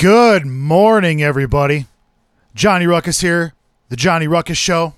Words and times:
Good 0.00 0.46
morning, 0.46 1.22
everybody. 1.22 1.84
Johnny 2.54 2.86
Ruckus 2.86 3.20
here, 3.20 3.52
the 3.90 3.96
Johnny 3.96 4.26
Ruckus 4.26 4.56
Show. 4.56 4.94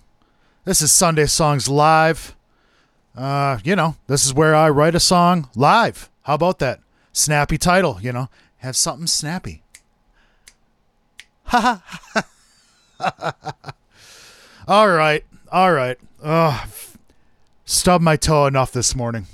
This 0.64 0.80
is 0.80 0.92
Sunday 0.92 1.26
Songs 1.26 1.66
Live. 1.66 2.36
Uh, 3.16 3.58
you 3.64 3.74
know, 3.74 3.96
this 4.06 4.24
is 4.24 4.32
where 4.32 4.54
I 4.54 4.70
write 4.70 4.94
a 4.94 5.00
song 5.00 5.48
live. 5.56 6.08
How 6.22 6.34
about 6.34 6.60
that? 6.60 6.78
Snappy 7.12 7.58
title, 7.58 7.98
you 8.00 8.12
know, 8.12 8.28
have 8.58 8.76
something 8.76 9.08
snappy. 9.08 9.64
Ha 11.46 11.82
ha. 13.00 13.74
All 14.68 14.88
right, 14.88 15.24
all 15.50 15.72
right. 15.72 15.98
Ugh, 16.22 16.68
stubbed 17.64 18.04
my 18.04 18.14
toe 18.14 18.46
enough 18.46 18.70
this 18.70 18.94
morning. 18.94 19.26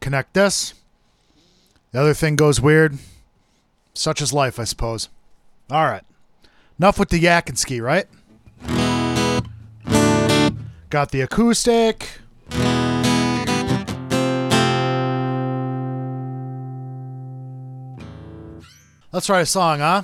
Connect 0.00 0.34
this. 0.34 0.74
The 1.92 2.00
other 2.00 2.14
thing 2.14 2.36
goes 2.36 2.60
weird. 2.60 2.98
Such 3.94 4.20
is 4.20 4.32
life, 4.32 4.58
I 4.58 4.64
suppose. 4.64 5.08
All 5.70 5.84
right. 5.84 6.02
Enough 6.78 6.98
with 6.98 7.10
the 7.10 7.18
yak 7.18 7.48
and 7.48 7.58
ski, 7.58 7.80
right? 7.80 8.06
Got 10.90 11.10
the 11.10 11.20
acoustic. 11.20 12.08
Let's 19.12 19.28
write 19.28 19.42
a 19.42 19.46
song, 19.46 19.78
huh? 19.80 20.02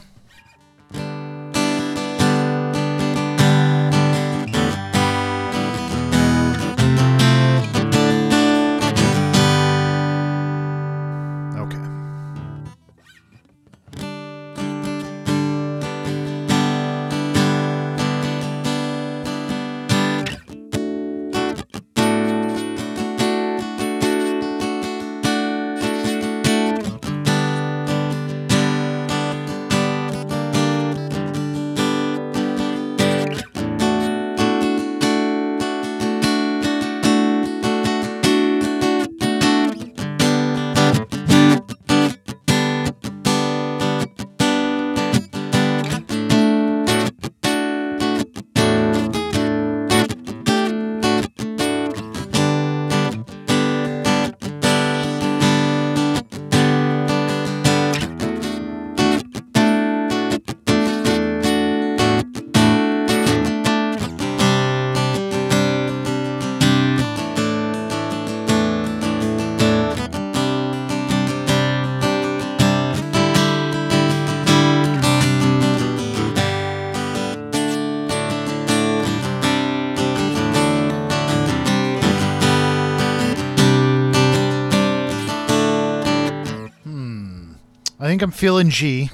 I 88.08 88.10
think 88.10 88.22
I'm 88.22 88.30
feeling 88.30 88.70
G. 88.70 89.10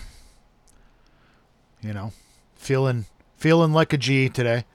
You 1.82 1.92
know, 1.92 2.12
feeling 2.54 3.06
feeling 3.36 3.72
like 3.72 3.92
a 3.92 3.96
G 3.96 4.28
today. 4.28 4.66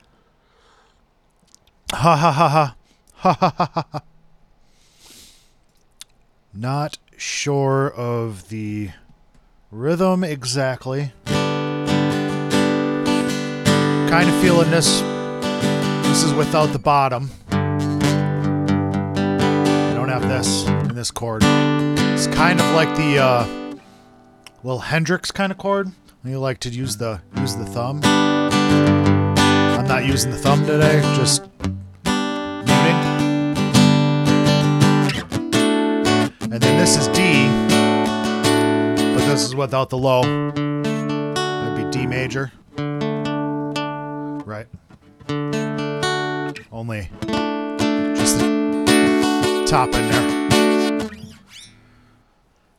Ha 1.93 2.17
ha 2.17 2.29
ha 2.29 2.49
ha. 2.49 2.75
Ha 3.13 3.31
ha 3.31 3.53
ha 3.57 3.85
ha. 3.93 4.01
Not 6.53 6.97
sure 7.15 7.93
of 7.93 8.49
the 8.49 8.89
rhythm 9.71 10.25
exactly. 10.25 11.13
Kind 11.25 11.87
of 14.27 14.35
feeling 14.41 14.69
this. 14.69 14.99
This 16.09 16.23
is 16.23 16.33
without 16.33 16.73
the 16.73 16.79
bottom. 16.79 17.31
I 17.51 17.55
don't 19.95 20.09
have 20.09 20.27
this 20.27 20.67
in 20.67 20.93
this 20.93 21.09
chord. 21.09 21.41
It's 21.45 22.27
kind 22.27 22.59
of 22.59 22.69
like 22.75 22.93
the 22.97 23.19
uh, 23.19 23.68
little 24.63 24.79
Hendrix 24.79 25.31
kind 25.31 25.51
of 25.51 25.57
chord. 25.57 25.91
You 26.23 26.39
like 26.39 26.59
to 26.59 26.69
use 26.69 26.97
the 26.97 27.21
use 27.37 27.55
the 27.55 27.65
thumb. 27.65 28.01
I'm 28.03 29.87
not 29.87 30.05
using 30.05 30.31
the 30.31 30.37
thumb 30.37 30.65
today, 30.65 31.01
just 31.15 31.43
muting. 32.03 32.95
And 36.51 36.61
then 36.61 36.77
this 36.77 36.97
is 36.97 37.07
D, 37.07 37.47
but 39.13 39.25
this 39.27 39.43
is 39.43 39.55
without 39.55 39.89
the 39.89 39.97
low. 39.97 40.23
That'd 40.23 41.85
be 41.85 41.89
D 41.97 42.05
major. 42.05 42.51
Right. 44.45 44.67
Only 46.71 47.09
just 48.15 48.39
the 48.39 49.65
top 49.67 49.87
in 49.93 50.09
there. 50.09 50.39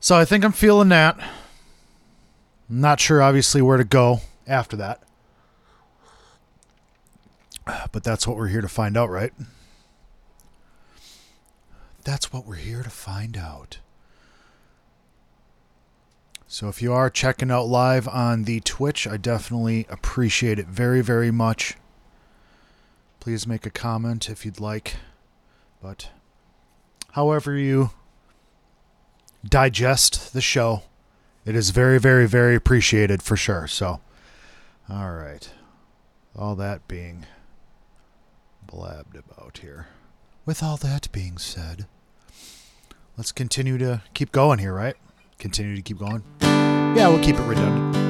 So 0.01 0.17
I 0.17 0.25
think 0.25 0.45
I'm 0.45 0.53
feeling 0.53 0.91
that. 0.91 1.19
Not 2.73 3.01
sure, 3.01 3.21
obviously, 3.21 3.61
where 3.61 3.79
to 3.79 3.85
go 3.85 4.21
after 4.47 4.77
that. 4.77 5.03
But 7.91 8.05
that's 8.05 8.29
what 8.29 8.37
we're 8.37 8.47
here 8.47 8.61
to 8.61 8.69
find 8.69 8.97
out, 8.97 9.11
right? 9.11 9.33
That's 12.05 12.33
what 12.33 12.47
we're 12.47 12.55
here 12.55 12.85
to 12.85 12.91
find 12.91 13.37
out. 13.37 13.79
So 16.47 16.69
if 16.69 16.81
you 16.81 16.93
are 16.93 17.11
checking 17.11 17.51
out 17.51 17.67
live 17.67 18.07
on 18.07 18.45
the 18.45 18.61
Twitch, 18.61 19.07
I 19.07 19.17
definitely 19.17 19.87
appreciate 19.89 20.59
it 20.59 20.67
very, 20.67 21.01
very 21.01 21.31
much. 21.31 21.75
Please 23.19 23.47
make 23.47 23.67
a 23.67 23.71
comment 23.71 24.31
if 24.31 24.45
you'd 24.45 24.61
like. 24.61 24.97
But 25.83 26.11
however 27.13 27.57
you 27.57 27.91
digest 29.45 30.33
the 30.33 30.41
show, 30.41 30.83
it 31.45 31.57
is 31.57 31.71
very, 31.71 31.99
very, 31.99 32.27
very 32.27 32.55
appreciated 32.55 33.23
for 33.23 33.37
sure. 33.37 33.67
So, 33.67 34.01
all 34.89 35.13
right. 35.13 35.51
All 36.37 36.55
that 36.57 36.87
being 36.87 37.27
blabbed 38.67 39.17
about 39.17 39.59
here. 39.59 39.87
With 40.47 40.63
all 40.63 40.77
that 40.79 41.11
being 41.13 41.39
said, 41.39 41.87
let's 43.17 43.33
continue 43.33 43.79
to 43.79 44.03
keep 44.15 44.33
going 44.33 44.59
here, 44.59 44.73
right? 44.75 44.97
Continue 45.39 45.77
to 45.77 45.83
keep 45.83 45.99
going. 45.99 46.23
Yeah, 46.41 47.09
we'll 47.09 47.23
keep 47.23 47.37
it 47.37 47.43
redundant. 47.43 48.10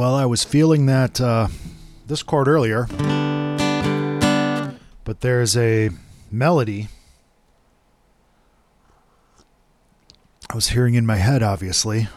Well, 0.00 0.14
I 0.14 0.24
was 0.24 0.42
feeling 0.44 0.86
that 0.86 1.20
uh, 1.20 1.48
this 2.06 2.22
chord 2.22 2.48
earlier, 2.48 2.86
but 5.04 5.20
there's 5.20 5.58
a 5.58 5.90
melody 6.30 6.88
I 10.48 10.54
was 10.54 10.68
hearing 10.70 10.94
in 10.94 11.04
my 11.04 11.16
head, 11.16 11.42
obviously. 11.42 12.08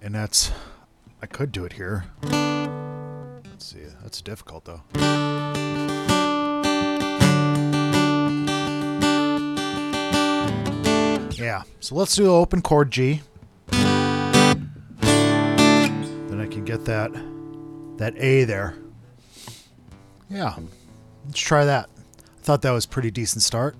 And 0.00 0.14
that's, 0.14 0.52
I 1.20 1.26
could 1.26 1.52
do 1.52 1.66
it 1.66 1.74
here. 1.74 2.06
Let's 2.22 3.66
see, 3.66 3.84
that's 4.02 4.22
difficult 4.22 4.64
though. 4.64 5.89
Yeah, 11.40 11.62
so 11.80 11.94
let's 11.94 12.14
do 12.14 12.30
open 12.30 12.60
chord 12.60 12.90
G. 12.90 13.22
Then 13.70 13.80
I 16.38 16.46
can 16.46 16.66
get 16.66 16.84
that 16.84 17.10
that 17.96 18.14
A 18.18 18.44
there. 18.44 18.74
Yeah, 20.28 20.54
let's 21.24 21.40
try 21.40 21.64
that. 21.64 21.88
I 22.18 22.42
thought 22.42 22.60
that 22.60 22.72
was 22.72 22.84
pretty 22.84 23.10
decent 23.10 23.42
start. 23.42 23.74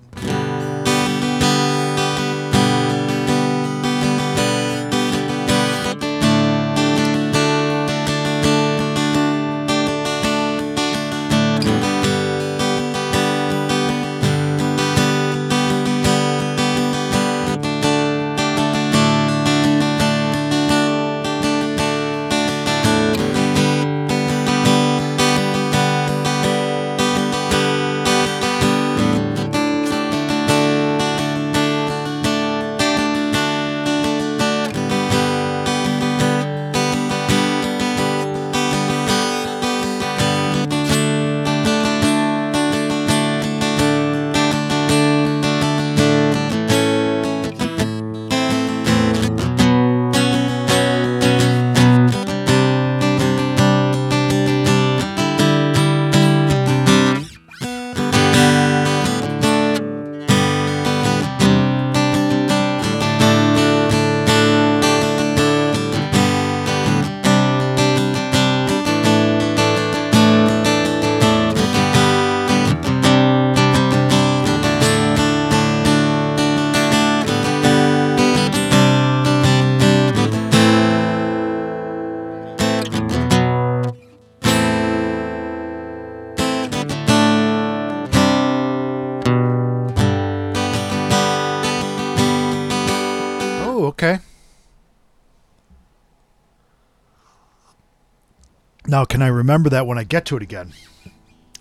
Now, 98.91 99.05
can 99.05 99.21
I 99.21 99.27
remember 99.27 99.69
that 99.69 99.87
when 99.87 99.97
I 99.97 100.03
get 100.03 100.25
to 100.25 100.35
it 100.35 100.43
again? 100.43 100.73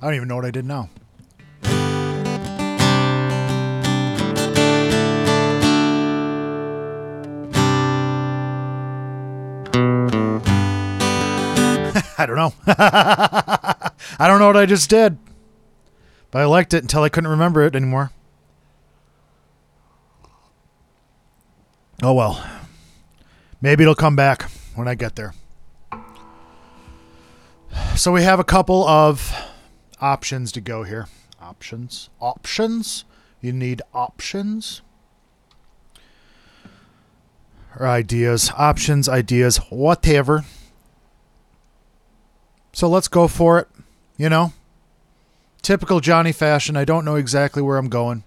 I 0.03 0.07
don't 0.07 0.17
even 0.17 0.27
know 0.27 0.35
what 0.35 0.45
I 0.45 0.51
did 0.51 0.65
now. 0.65 0.91
I 12.19 12.27
don't 12.27 12.35
know. 12.35 12.53
I 12.67 13.93
don't 14.27 14.41
know 14.41 14.49
what 14.49 14.57
I 14.57 14.67
just 14.67 14.91
did. 14.91 15.17
But 16.33 16.43
I 16.43 16.47
liked 16.47 16.75
it 16.75 16.83
until 16.83 17.05
I 17.05 17.11
couldn't 17.11 17.31
remember 17.31 17.63
it 17.63 17.77
anymore. 17.77 18.11
Oh 22.03 22.13
well. 22.13 22.45
Maybe 23.61 23.85
it'll 23.85 23.95
come 23.95 24.17
back 24.17 24.51
when 24.75 24.89
I 24.89 24.97
get 24.97 25.15
there. 25.15 25.33
So 27.97 28.13
we 28.13 28.23
have 28.23 28.41
a 28.41 28.45
couple 28.45 28.87
of 28.87 29.33
options 30.01 30.53
to 30.53 30.61
go 30.61 30.85
here. 30.85 31.07
Options. 31.41 32.09
Options. 32.21 33.05
You 33.41 33.53
need 33.53 33.83
options. 33.93 34.83
Or 37.79 37.87
ideas. 37.87 38.51
Options, 38.57 39.09
ideas, 39.09 39.59
whatever. 39.71 40.45
So 42.73 42.89
let's 42.89 43.09
go 43.09 43.29
for 43.29 43.59
it. 43.59 43.69
You 44.17 44.29
know? 44.29 44.53
Typical 45.63 46.01
Johnny 46.01 46.33
fashion. 46.33 46.77
I 46.77 46.85
don't 46.85 47.05
know 47.05 47.17
exactly 47.17 47.63
where 47.63 47.77
I'm 47.77 47.89
going 47.89 48.25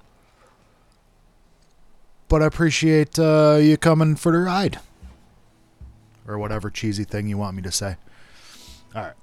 but 2.34 2.42
I 2.42 2.48
appreciate 2.48 3.20
uh, 3.20 3.60
you 3.62 3.78
coming 3.78 4.16
for 4.16 4.32
the 4.32 4.40
ride. 4.40 4.80
Or 6.28 6.40
whatever 6.40 6.72
cheesy 6.72 7.04
thing 7.04 7.28
you 7.28 7.38
want 7.38 7.56
me 7.56 7.62
to 7.62 7.72
say. 7.72 7.96
All 8.96 9.04
right. 9.04 9.14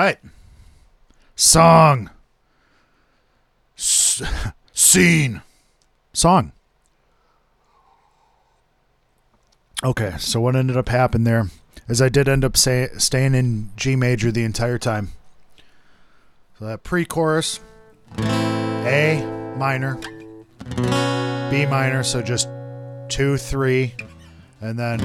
Right. 0.00 0.18
Song. 1.36 2.10
S- 3.76 4.22
scene. 4.72 5.42
Song. 6.12 6.52
Okay, 9.84 10.14
so 10.18 10.40
what 10.40 10.56
ended 10.56 10.76
up 10.76 10.88
happening 10.88 11.24
there 11.24 11.48
is 11.88 12.02
I 12.02 12.08
did 12.08 12.28
end 12.28 12.44
up 12.44 12.56
say, 12.56 12.88
staying 12.98 13.34
in 13.34 13.70
G 13.76 13.94
major 13.94 14.32
the 14.32 14.42
entire 14.42 14.78
time. 14.78 15.12
So 16.58 16.64
that 16.64 16.82
pre 16.82 17.04
chorus, 17.04 17.60
A 18.18 19.22
minor, 19.56 19.94
B 21.50 21.66
minor, 21.66 22.02
so 22.02 22.20
just 22.20 22.48
two, 23.08 23.36
three, 23.36 23.94
and 24.60 24.76
then 24.76 24.98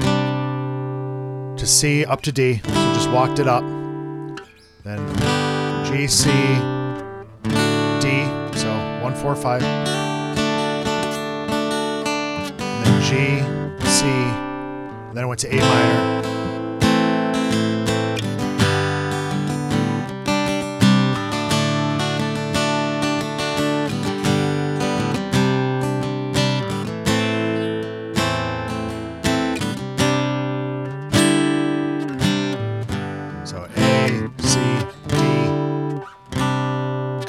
to 1.56 1.66
C 1.66 2.04
up 2.04 2.22
to 2.22 2.32
D, 2.32 2.58
so 2.58 2.70
just 2.94 3.10
walked 3.10 3.38
it 3.38 3.46
up. 3.46 3.62
Then 4.84 5.00
G, 5.86 6.06
C, 6.06 6.28
D, 8.00 8.26
so 8.54 8.68
one, 9.02 9.14
four, 9.14 9.34
five. 9.34 9.62
And 12.60 12.84
then 12.84 13.00
G, 13.00 13.08
C, 13.88 14.04
then 15.14 15.24
I 15.24 15.24
went 15.24 15.40
to 15.40 15.48
A 15.48 15.58
minor. 15.58 16.33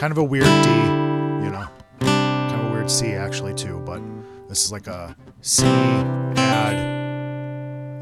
Kind 0.05 0.12
of 0.12 0.19
a 0.19 0.24
weird 0.24 0.43
D, 0.43 0.69
you 0.69 1.50
know. 1.50 1.67
Kind 2.00 2.62
of 2.62 2.65
a 2.67 2.71
weird 2.71 2.91
C 2.91 3.13
actually 3.13 3.55
too, 3.55 3.81
but 3.88 4.00
this 4.47 4.63
is 4.63 4.71
like 4.71 4.85
a 4.85 5.15
C 5.41 5.65
add. 5.65 6.75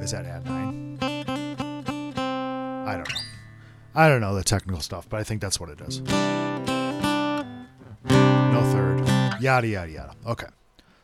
Is 0.04 0.12
that 0.12 0.26
add 0.26 0.44
nine? 0.46 0.98
I 1.02 2.96
don't 2.98 3.08
know. 3.08 3.20
I 3.96 4.10
don't 4.10 4.20
know 4.20 4.36
the 4.36 4.44
technical 4.44 4.82
stuff, 4.82 5.08
but 5.08 5.22
I 5.22 5.24
think 5.24 5.40
that's 5.40 5.62
what 5.62 5.70
it 5.70 5.80
is. 5.80 6.02
No 6.02 7.46
third. 8.74 9.08
Yada 9.42 9.68
yada 9.68 9.90
yada. 9.90 10.14
Okay. 10.28 10.48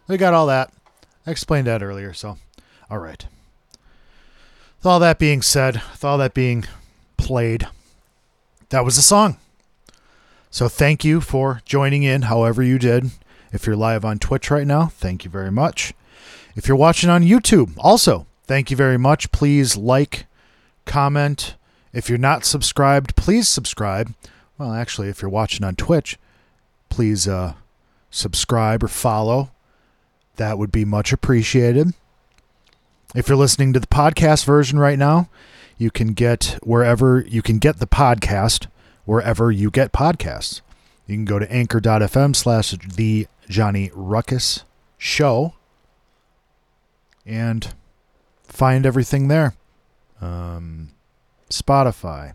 We 0.10 0.18
got 0.18 0.34
all 0.34 0.48
that. 0.48 0.74
I 1.26 1.32
explained 1.32 1.68
that 1.68 1.82
earlier, 1.82 2.12
so 2.12 2.38
all 2.90 3.00
right. 3.00 3.26
With 4.80 4.86
all 4.86 5.00
that 5.00 5.18
being 5.18 5.44
said, 5.44 5.76
with 5.76 6.04
all 6.04 6.18
that 6.18 6.34
being 6.34 6.66
played, 7.16 7.70
that 8.68 8.84
was 8.84 8.98
the 8.98 9.02
song. 9.02 9.38
So 10.52 10.68
thank 10.68 11.06
you 11.06 11.22
for 11.22 11.62
joining 11.66 12.04
in 12.04 12.24
however 12.24 12.64
you 12.64 12.80
did. 12.80 13.12
If 13.52 13.66
you're 13.66 13.76
live 13.76 14.04
on 14.04 14.18
Twitch 14.20 14.50
right 14.50 14.66
now, 14.66 14.88
thank 14.88 15.24
you 15.24 15.30
very 15.30 15.52
much. 15.52 15.94
If 16.56 16.68
you're 16.68 16.78
watching 16.78 17.10
on 17.10 17.24
YouTube, 17.24 17.74
also 17.78 18.26
thank 18.46 18.72
you 18.72 18.78
very 18.78 18.98
much. 18.98 19.32
Please 19.32 19.78
like, 19.78 20.26
comment. 20.86 21.56
If 21.94 22.10
you're 22.10 22.18
not 22.18 22.46
subscribed, 22.46 23.16
please 23.16 23.48
subscribe. 23.48 24.14
Well, 24.58 24.74
actually, 24.74 25.10
if 25.10 25.22
you're 25.22 25.30
watching 25.30 25.64
on 25.64 25.76
Twitch, 25.76 26.18
please 26.90 27.28
uh, 27.28 27.54
subscribe 28.10 28.84
or 28.84 28.88
follow. 28.88 29.52
That 30.38 30.58
would 30.58 30.72
be 30.72 30.86
much 30.86 31.14
appreciated. 31.14 31.94
If 33.16 33.28
you're 33.28 33.38
listening 33.38 33.74
to 33.74 33.80
the 33.80 33.88
podcast 33.88 34.46
version 34.46 34.80
right 34.80 35.00
now, 35.00 35.30
you 35.78 35.92
can 35.92 36.14
get 36.14 36.58
wherever 36.62 37.22
you 37.22 37.42
can 37.42 37.58
get 37.58 37.78
the 37.78 37.88
podcast 37.88 38.68
wherever 39.10 39.52
you 39.52 39.72
get 39.72 39.92
podcasts. 39.92 40.62
You 41.08 41.16
can 41.16 41.26
go 41.26 41.40
to 41.40 41.52
anchor.fm 41.52 42.36
slash 42.36 42.72
the 42.74 43.26
Johnny 43.48 43.90
Ruckus 43.96 44.66
show 45.00 45.56
and 47.26 47.74
find 48.44 48.86
everything 48.86 49.28
there. 49.28 49.56
Um, 50.22 50.92
Spotify, 51.50 52.34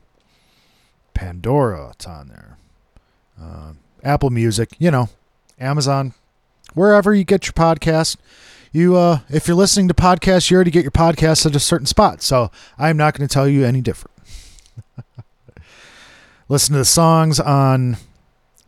Pandora, 1.15 1.91
it's 1.91 2.09
on 2.09 2.27
there. 2.27 2.59
Uh, 3.41 3.75
Apple 4.03 4.31
Music, 4.31 4.71
you 4.81 4.91
know, 4.91 5.11
Amazon, 5.61 6.13
wherever 6.75 7.15
you 7.15 7.23
get 7.23 7.47
your 7.47 7.53
podcast. 7.53 8.17
You, 8.73 8.97
uh, 8.97 9.21
if 9.29 9.47
you're 9.47 9.57
listening 9.57 9.87
to 9.87 9.95
podcasts, 9.95 10.51
you 10.51 10.57
already 10.57 10.73
get 10.73 10.83
your 10.83 10.91
podcasts 10.91 11.47
at 11.47 11.55
a 11.55 11.61
certain 11.61 11.87
spot. 11.87 12.21
So 12.21 12.51
I'm 12.77 12.97
not 12.97 13.17
going 13.17 13.29
to 13.29 13.33
tell 13.33 13.47
you 13.47 13.65
any 13.65 13.81
different. 13.81 14.17
Listen 16.49 16.75
to 16.75 16.79
the 16.79 16.85
songs 16.85 17.41
on 17.41 17.97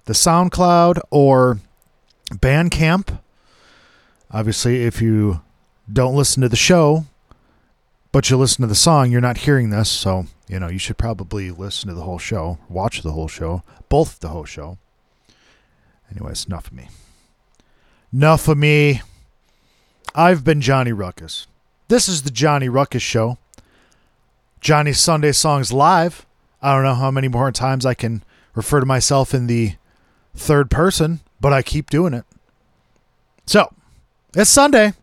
the 0.07 0.15
SoundCloud 0.15 0.99
or 1.11 1.61
Bandcamp. 2.31 3.19
Obviously, 4.31 4.85
if 4.85 5.03
you 5.03 5.43
don't 5.93 6.17
listen 6.17 6.43
to 6.43 6.49
the 6.49 6.57
show, 6.57 7.05
but 8.13 8.31
you 8.31 8.37
listen 8.37 8.63
to 8.63 8.67
the 8.67 8.75
song, 8.75 9.11
you're 9.11 9.21
not 9.21 9.39
hearing 9.39 9.71
this. 9.71 9.91
So, 9.91 10.27
you 10.49 10.59
know, 10.59 10.69
you 10.69 10.79
should 10.79 10.97
probably 10.97 11.51
listen 11.51 11.89
to 11.89 11.95
the 11.95 12.03
whole 12.03 12.19
show, 12.19 12.59
watch 12.69 13.03
the 13.03 13.13
whole 13.13 13.29
show, 13.29 13.63
both 13.89 14.21
the 14.21 14.29
whole 14.29 14.47
show. 14.47 14.79
Anyways, 16.11 16.47
enough 16.47 16.69
of 16.69 16.73
me. 16.73 16.89
Enough 18.13 18.49
of 18.49 18.57
me. 18.57 19.03
I've 20.15 20.45
been 20.45 20.61
Johnny 20.63 20.93
Ruckus. 20.93 21.47
This 21.89 22.09
is 22.09 22.23
the 22.23 22.31
Johnny 22.31 22.69
Ruckus 22.69 23.03
Show. 23.03 23.39
Johnny's 24.61 24.99
Sunday 24.99 25.33
Songs 25.33 25.73
Live. 25.73 26.26
I 26.67 26.75
don't 26.75 26.83
know 26.83 26.97
how 26.97 27.13
many 27.13 27.29
more 27.29 27.53
times 27.53 27.87
I 27.87 27.95
can 27.95 28.25
refer 28.57 28.81
to 28.81 28.87
myself 28.87 29.33
in 29.33 29.47
the 29.47 29.77
third 30.35 30.69
person, 30.69 31.21
but 31.41 31.53
I 31.53 31.63
keep 31.63 31.91
doing 31.91 32.13
it. 32.13 32.25
So, 33.47 33.73
it's 34.35 34.51
Sunday. 34.51 34.95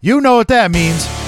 You 0.00 0.20
know 0.20 0.34
what 0.34 0.48
that 0.48 0.72
means. 0.72 1.19